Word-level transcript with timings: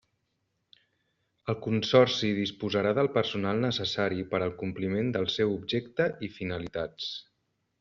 El 1.53 1.57
consorci 1.65 2.31
disposarà 2.37 2.95
del 3.01 3.11
personal 3.19 3.61
necessari 3.67 4.25
per 4.33 4.41
al 4.47 4.55
compliment 4.65 5.15
del 5.19 5.31
seu 5.37 5.55
objecte 5.61 6.11
i 6.29 6.33
finalitats. 6.41 7.15